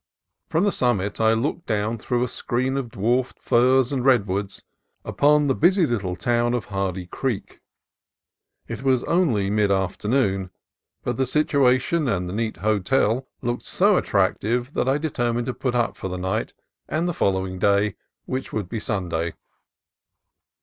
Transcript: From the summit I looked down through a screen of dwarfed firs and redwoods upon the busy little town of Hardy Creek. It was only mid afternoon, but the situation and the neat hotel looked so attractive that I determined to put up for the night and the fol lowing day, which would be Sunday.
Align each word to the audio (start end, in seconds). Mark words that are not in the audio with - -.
From 0.49 0.63
the 0.63 0.71
summit 0.71 1.21
I 1.21 1.33
looked 1.33 1.67
down 1.67 1.99
through 1.99 2.23
a 2.23 2.27
screen 2.27 2.75
of 2.75 2.89
dwarfed 2.89 3.37
firs 3.37 3.93
and 3.93 4.03
redwoods 4.03 4.63
upon 5.05 5.45
the 5.45 5.53
busy 5.53 5.85
little 5.85 6.15
town 6.15 6.55
of 6.55 6.65
Hardy 6.65 7.05
Creek. 7.05 7.59
It 8.67 8.81
was 8.81 9.03
only 9.03 9.51
mid 9.51 9.69
afternoon, 9.69 10.49
but 11.03 11.17
the 11.17 11.27
situation 11.27 12.07
and 12.07 12.27
the 12.27 12.33
neat 12.33 12.57
hotel 12.65 13.27
looked 13.43 13.61
so 13.61 13.95
attractive 13.95 14.73
that 14.73 14.89
I 14.89 14.97
determined 14.97 15.45
to 15.45 15.53
put 15.53 15.75
up 15.75 15.95
for 15.95 16.07
the 16.07 16.17
night 16.17 16.55
and 16.89 17.07
the 17.07 17.13
fol 17.13 17.33
lowing 17.33 17.59
day, 17.59 17.95
which 18.25 18.51
would 18.51 18.67
be 18.67 18.79
Sunday. 18.79 19.35